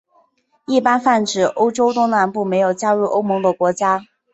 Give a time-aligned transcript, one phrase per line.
[0.65, 4.03] 一般泛指欧洲东南部没有加入欧盟的国家。